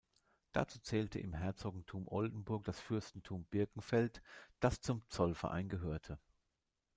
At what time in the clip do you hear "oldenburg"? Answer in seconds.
2.07-2.63